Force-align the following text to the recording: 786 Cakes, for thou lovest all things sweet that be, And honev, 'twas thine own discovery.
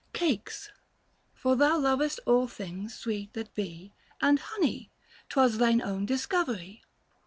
786 0.15 0.65
Cakes, 0.65 0.77
for 1.35 1.55
thou 1.55 1.77
lovest 1.77 2.19
all 2.25 2.47
things 2.47 2.95
sweet 2.95 3.31
that 3.33 3.53
be, 3.53 3.93
And 4.19 4.39
honev, 4.39 4.89
'twas 5.29 5.59
thine 5.59 5.79
own 5.79 6.07
discovery. 6.07 6.81